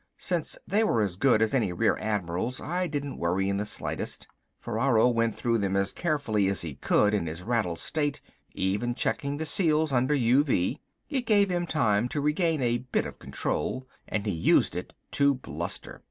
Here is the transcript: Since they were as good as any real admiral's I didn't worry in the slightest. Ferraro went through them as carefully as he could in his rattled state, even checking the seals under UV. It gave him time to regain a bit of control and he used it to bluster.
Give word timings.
Since 0.17 0.57
they 0.65 0.83
were 0.83 1.03
as 1.03 1.15
good 1.15 1.43
as 1.43 1.53
any 1.53 1.71
real 1.71 1.95
admiral's 1.99 2.59
I 2.59 2.87
didn't 2.87 3.19
worry 3.19 3.49
in 3.49 3.57
the 3.57 3.65
slightest. 3.67 4.25
Ferraro 4.59 5.07
went 5.09 5.35
through 5.35 5.59
them 5.59 5.75
as 5.75 5.93
carefully 5.93 6.47
as 6.47 6.61
he 6.63 6.73
could 6.73 7.13
in 7.13 7.27
his 7.27 7.43
rattled 7.43 7.77
state, 7.77 8.19
even 8.55 8.95
checking 8.95 9.37
the 9.37 9.45
seals 9.45 9.91
under 9.91 10.15
UV. 10.15 10.79
It 11.11 11.27
gave 11.27 11.51
him 11.51 11.67
time 11.67 12.09
to 12.09 12.19
regain 12.19 12.63
a 12.63 12.79
bit 12.79 13.05
of 13.05 13.19
control 13.19 13.87
and 14.07 14.25
he 14.25 14.31
used 14.31 14.75
it 14.75 14.93
to 15.11 15.35
bluster. 15.35 15.99